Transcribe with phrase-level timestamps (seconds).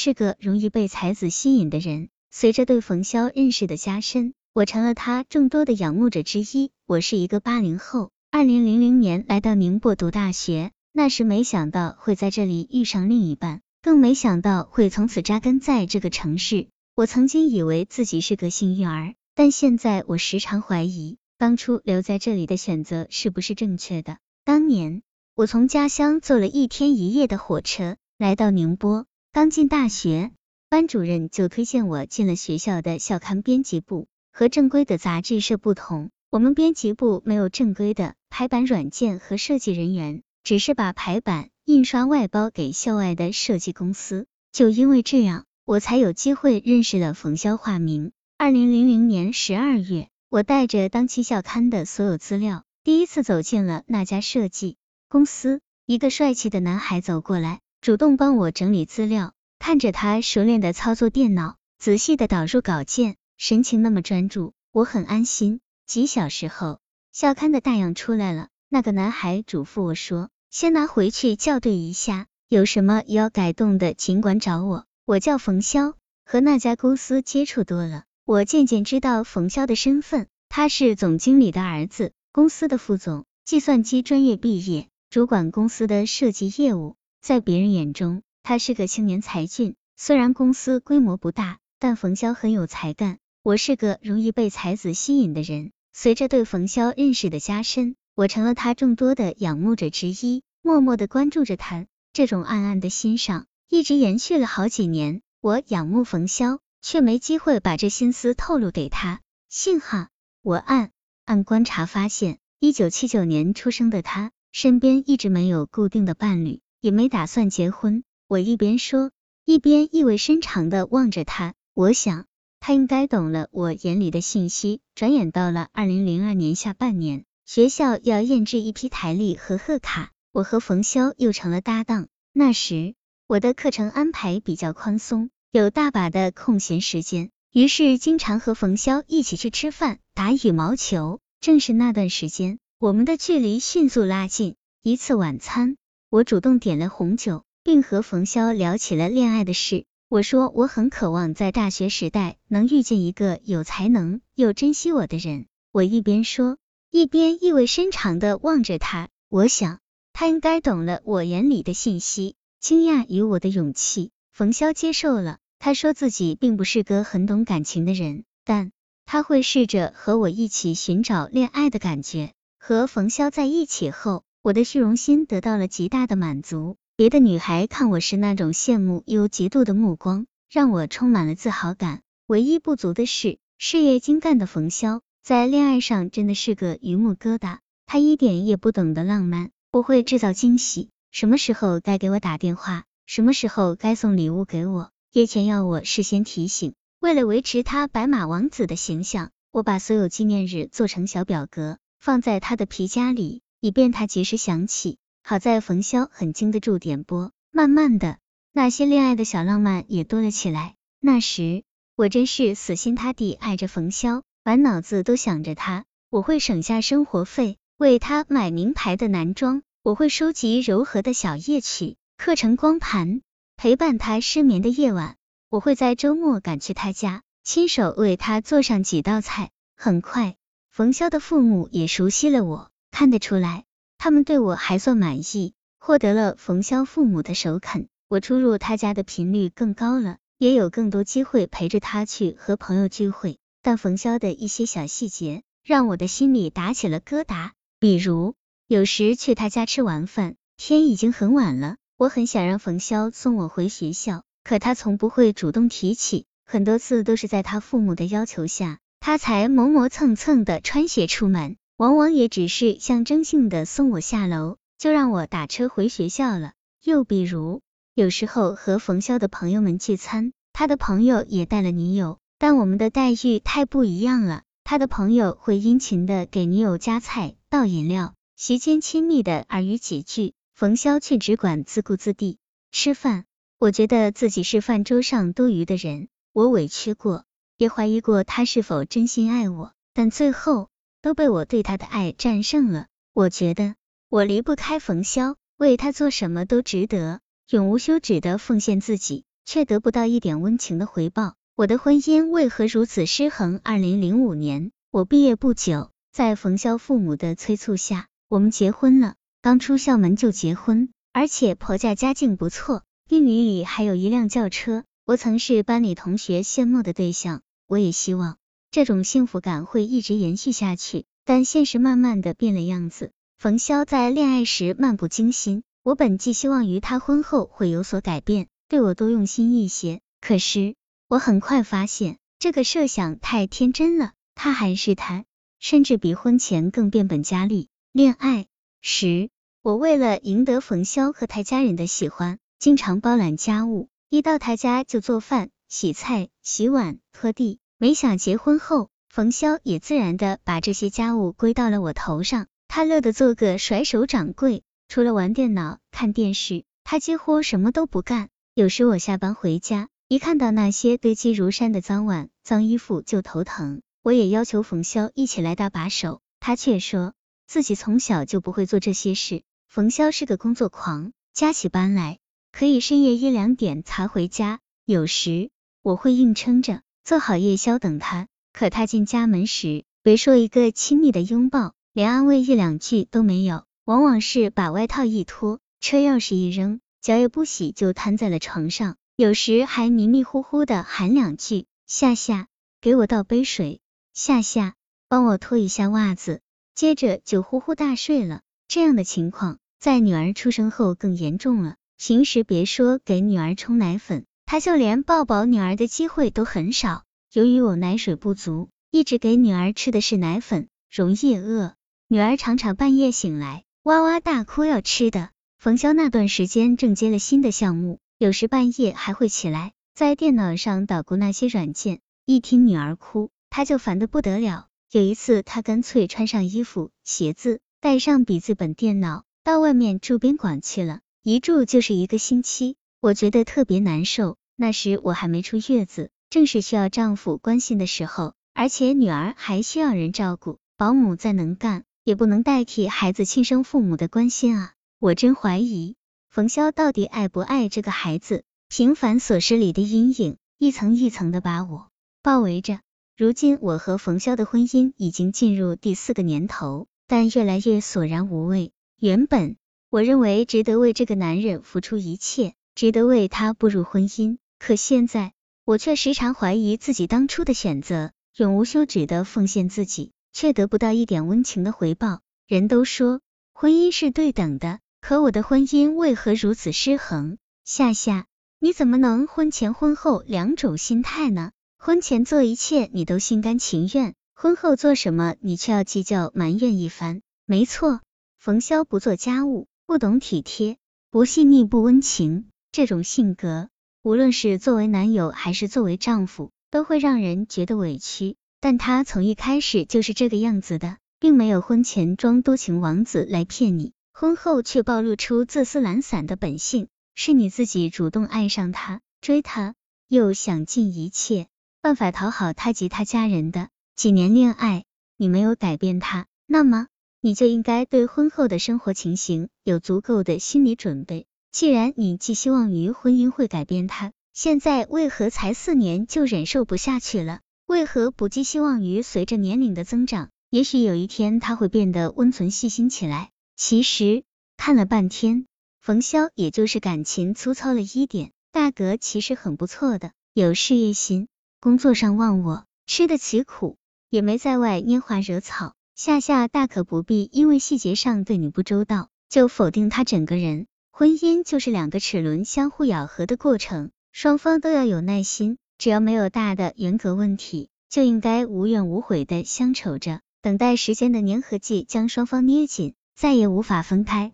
[0.00, 2.08] 是个容易被才子吸引的人。
[2.30, 6.70] 随着对冯潇认识的加深，我成了他众多的仰慕者之一。
[6.86, 16.68] 我是一个八零后，二零零零年来到宁波读大学，那时没想到会在这里遇上另一半，更没想到会从此扎根在这个城市。
[16.94, 24.16] 我曾经以为自己是个幸运儿，但现在我时常怀疑，当初留在这里的选择是不是正确的。
[24.46, 25.02] 当年，
[25.34, 30.32] 我从家乡坐了一天一夜的火车来到宁波，刚进大学，
[30.68, 34.08] 班主任就推荐我进了学校的校刊编辑部。
[34.32, 44.26] 和正规的杂志社不同，我们编辑部没有正规的排版软件和设计人员，只是把排版、印刷外包给校外的设计公司。
[44.50, 48.10] 就因为这样，我才有机会认识了冯潇化名。
[48.36, 54.76] 二零零零年十二月，我带着当期校刊的所有资料，第一次走进了那家设计
[55.08, 55.60] 公司。
[55.86, 59.32] 一个帅气的男孩走过来，主动帮我整理资料。
[59.58, 65.60] 看着他熟练的操作电脑，仔细的导入稿件，神情那么专注，我很安心。
[65.86, 66.78] 几小时后，
[67.10, 68.48] 校刊的大样出来了。
[68.68, 74.84] 那个男孩嘱咐我说：“先拿回去校对一下。”有什么要改动的，尽管找我。
[75.06, 75.94] 我叫冯潇，
[76.26, 80.26] 和那家公司接触多了，我渐渐知道冯潇的身份。
[80.48, 86.96] 他是总经理的儿子，公司的副总，计算机专业毕业，主管公司的设计业务。
[87.20, 89.76] 在别人眼中，他是个青年才俊。
[89.96, 93.18] 虽然公司规模不大，但冯潇很有才干。
[93.42, 95.72] 我是个容易被才子吸引的人。
[95.92, 101.86] 随着对冯潇认识的加深，我成了他众多的仰慕者之一，默默的关注着他。
[102.12, 105.20] 这种暗暗的欣赏一直延续了好几年。
[105.42, 109.20] 我仰慕冯潇，却没机会把这心思透露给他。
[109.48, 110.08] 幸好，
[110.42, 110.90] 我暗
[111.24, 118.04] 暗观察发现，一九七九年出生的他，身边一直没有固定的伴侣，也没打算结婚。
[118.28, 119.10] 我一边说，
[119.44, 121.54] 一边意味深长的望着他。
[121.74, 122.26] 我想，
[122.60, 124.80] 他应该懂了我眼里的信息。
[124.94, 130.10] 转眼到了二零零二年下半年，学校要验制一批台历和贺卡。
[130.32, 132.06] 我和冯潇又成了搭档。
[132.32, 132.94] 那时
[133.26, 141.18] 我的课程安排比较宽松，有大把的空闲时间，于是经常和冯潇一起去吃饭、打羽毛球。
[141.40, 144.54] 正是那段时间，我们的距离迅速拉近。
[144.82, 145.76] 一次晚餐，
[146.10, 149.84] 我主动点了红酒，并和冯潇聊起了恋爱的事。
[150.08, 155.46] 我说我很渴望在大学时代能遇见一个有才能又珍惜我的人。
[155.70, 156.58] 我一边说，
[156.90, 159.08] 一边意味深长的望着他。
[159.28, 159.78] 我想。
[160.12, 164.10] 他应该懂了我眼里的信息，惊讶于我的勇气。
[164.32, 168.72] 冯潇接受了，他说自己并不是个很懂感情的人，但
[169.06, 172.32] 他会试着和我一起寻找恋爱的感觉。
[172.58, 176.76] 和冯潇在一起后，我的虚荣心得到了极大的满足。
[176.96, 182.00] 别的女孩看我是那种羡慕又嫉妒的目光，让我充满了自豪感。
[182.26, 189.50] 唯一不足的是，事业精干的冯潇在恋爱上真的是个榆木疙瘩，他一点也不懂得浪漫。
[189.70, 196.72] 不会制造惊喜，什么时候该给我打电话，什么时候该送礼物给我，也全要我事先提醒。
[196.98, 204.98] 为了维持他白马王子的形象，我把所有纪念日做成小表格，放在他的皮夹里，以便他及时想起。
[205.22, 208.18] 好在冯潇很经得住点拨，慢慢的，
[208.52, 210.74] 那些恋爱的小浪漫也多了起来。
[210.98, 211.62] 那时，
[211.94, 215.84] 我真是死心塌地爱着冯潇，满脑子都想着他。
[216.08, 217.58] 我会省下生活费。
[217.76, 223.22] 为他买名牌的男装，我会收集柔和的小夜曲、刻成光盘，
[223.56, 225.16] 陪伴他失眠的夜晚。
[225.48, 229.50] 我会在周末赶去他家，亲手为他做上几道菜。
[229.76, 230.36] 很快，
[230.70, 232.70] 冯潇的父母也熟悉了我，
[233.00, 233.64] 看得出来，
[233.96, 235.54] 他们对我还算满意。
[235.78, 243.38] 获得了冯潇父母的首肯，我出入他家的频率更高了，也有更多机会陪着他去和朋友聚会。
[243.62, 247.52] 但冯潇的一些小细节，让我的心里打起了疙瘩。
[247.78, 248.34] 比如，
[248.66, 266.52] 有时去他家吃完饭，天已经很晚了，我很想让冯潇送我回学校，可他从不会主动提起，很多次都是在他父母的要求下，他才磨磨蹭蹭的穿鞋出门，往往也只是象征性的送我下楼，就让我打车回学校了。
[266.84, 267.62] 又比如，
[267.94, 277.34] 有时候和冯潇的朋友们聚餐，他的朋友也带了女友，但我们的待遇太不一样了，他的朋友会殷勤的给女友夹菜。
[277.48, 282.36] 倒饮料，席间亲密的耳语几句，冯潇却只管自顾自地
[282.70, 283.24] 吃饭。
[283.58, 287.24] 我觉得自己是饭桌上多余的人，我委屈过，
[287.56, 290.68] 也怀疑过他是否真心爱我，但最后
[291.02, 292.86] 都被我对他的爱战胜了。
[293.12, 293.74] 我觉得
[294.08, 299.24] 我离不开冯潇，为他做什么都值得，永无休止的奉献自己。
[299.46, 301.34] 却得不到一点温情的回报。
[301.56, 303.60] 我的婚姻为何如此失衡？
[303.64, 309.16] 二零零五年，我毕业不久，在冯潇父母的催促下，我们结婚了。
[309.42, 314.84] 刚出校门就结婚，而且婆家家境不错，店里里还有一辆轿车。
[315.04, 318.36] 我曾是班里同学羡慕的对象，我也希望
[318.70, 321.04] 这种幸福感会一直延续下去。
[321.24, 323.12] 但现实慢慢的变了样子。
[323.38, 330.00] 冯潇在恋爱时漫不经心，我本寄希望于他婚后会有所改变，对我多用心一些。
[330.20, 330.74] 可是
[331.08, 334.12] 我很快发现，这个设想太天真了。
[334.34, 335.24] 他还是他，
[335.60, 337.68] 甚至比婚前更变本加厉。
[337.92, 338.46] 恋爱
[338.82, 339.30] 时，
[339.62, 347.59] 我为了赢得冯潇和他家人的喜欢，经常包揽家务，一到他家就做饭、洗菜、洗碗、拖地。
[347.82, 352.46] 没想结婚后，冯潇也自然的把这些家务归到了我头上。
[352.68, 358.28] 他乐得做个甩手掌柜，除了玩电脑、看电视，他几乎什么都不干。
[358.52, 363.80] 有时我下班回家，一看到那些堆积如山的脏碗、脏衣服就头疼。
[364.02, 367.14] 我也要求冯潇一起来搭把手，他却说
[367.46, 369.42] 自己从小就不会做这些事。
[369.68, 372.18] 冯潇是个工作狂，加起班来
[372.52, 374.60] 可以深夜一两点才回家。
[374.84, 375.48] 有时
[375.80, 381.72] 我会硬撑着做好夜宵等他，可他进家门时，别说一个亲密的拥抱。
[381.92, 392.46] 连安慰一两句都没有，往往是把外套一脱，车钥匙一扔，脚也不洗就瘫在了床上，有时还迷迷糊糊的喊两句：“夏夏，
[392.80, 393.80] 给我倒杯水，
[394.14, 394.74] 夏夏，
[395.08, 396.40] 帮我脱一下袜子。”
[396.76, 398.42] 接着就呼呼大睡了。
[398.68, 401.74] 这样的情况在女儿出生后更严重了。
[401.98, 407.04] 平时别说给女儿冲奶粉，他就连抱抱女儿的机会都很少。
[407.32, 411.76] 由于我奶水不足，一直给女儿吃的是奶粉，容易饿。
[412.08, 415.30] 女儿常常半夜醒来，哇哇大哭要吃的。
[415.56, 422.00] 冯潇那段时间正接了新的项目，有时半夜还会起来，在电脑上捣鼓那些软件。
[422.26, 424.66] 一听女儿哭，他就烦得不得了。
[424.90, 432.74] 有一次，他干脆穿上衣服、鞋子，带上笔记本电脑，到外面住宾馆去了，一住就是一个星期。
[433.00, 434.36] 我觉得特别难受。
[434.62, 441.84] 那时我还没出月子，正是需要丈夫关心的时候，而且女儿还需要人照顾，保姆再能干。
[442.04, 444.74] 也不能代替孩子亲生父母的关心啊！
[444.98, 445.96] 我真怀疑
[446.28, 448.42] 冯潇到底爱不爱这个孩子。
[448.68, 451.88] 平凡琐事里的阴影，一层一层的把我
[452.22, 452.80] 包围着。
[453.16, 458.72] 如今我和冯潇的婚姻已经进入第四个年头，但越来越索然无味。
[458.98, 459.56] 原本
[459.88, 465.32] 我认为值得为这个男人付出一切，值得为他步入婚姻，可现在
[465.64, 470.12] 我却时常怀疑自己当初的选择，永无休止的奉献自己。
[470.32, 472.20] 却得不到一点温情的回报。
[472.46, 473.20] 人都说
[473.52, 477.36] 婚姻是对等的，可我的婚姻为何如此失衡？
[477.64, 478.26] 夏夏，
[478.58, 481.50] 你怎么能婚前婚后两种心态呢？
[481.78, 487.22] 婚前做一切你都心甘情愿，婚后做什么你却要计较埋怨一番。
[487.44, 488.00] 没错，
[488.38, 490.78] 冯潇不做家务，不懂体贴，
[491.10, 493.68] 不细腻不温情，这种性格，
[494.02, 498.36] 无论是作为男友还是作为丈夫，都会让人觉得委屈。
[498.58, 506.88] 但他从一开始就是这个样子的，并没有婚前装多情王子来骗你，婚后却暴露出自私懒散的本性。
[507.14, 509.74] 是你自己主动爱上他，追他，
[510.08, 511.48] 又想尽一切
[511.82, 513.68] 办法讨好他及他家人的。
[513.96, 514.84] 几年恋爱，
[515.18, 516.86] 你没有改变他，那么
[517.20, 521.26] 你就应该对婚后的生活情形有足够的心理准备。
[521.52, 527.40] 既然你寄希望于婚姻会改变他，现在为何才四年就忍受不下去了？
[527.66, 533.30] 为何不寄希望于随着年龄的增长，也许有一天他会变得温存细心起来？
[533.56, 534.22] 其实
[534.56, 535.46] 看了半天，
[535.80, 541.26] 冯潇也就是感情粗糙了一点，大格其实很不错的，有事业心，
[541.60, 543.76] 工作上忘我，吃得起苦，
[544.08, 545.74] 也没在外拈花惹草。
[545.96, 550.66] 夏夏大可不必因为细节上对你不周到，就否定他整个人。
[551.00, 555.56] 婚姻就是两个齿轮相互咬合的过程，双方都要有耐心。
[555.78, 564.32] 只要没有大的人格问题，就应该无怨无悔的相守着，等待时间的粘合剂将双方捏紧，再也无法分开。